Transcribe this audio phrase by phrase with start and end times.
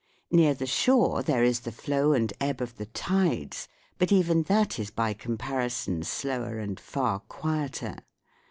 [0.31, 3.67] Near the shore there is the flow and ebb of the tides,
[3.99, 7.97] but even that is by comparison slower and far quieter.